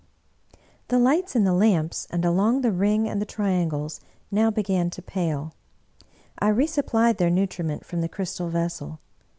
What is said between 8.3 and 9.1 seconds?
vessel.